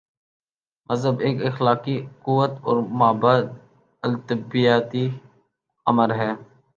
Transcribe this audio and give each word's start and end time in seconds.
مذہب 0.89 1.19
ایک 1.19 1.37
اخلاقی 1.45 1.97
قوت 2.23 2.51
اور 2.61 2.77
مابعد 2.99 3.43
الطبیعیاتی 4.03 5.05
امر 5.85 6.09
ہے۔ 6.15 6.31